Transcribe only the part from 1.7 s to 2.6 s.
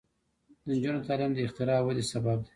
ودې سبب دی.